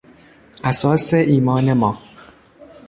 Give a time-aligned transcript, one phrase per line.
[0.63, 1.97] اساس ایمان ما